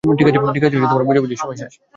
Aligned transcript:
ঠিক 0.53 0.63
আছে, 0.63 0.77
বোঝাবুঝির 1.07 1.39
সময় 1.41 1.57
শেষ। 1.57 1.73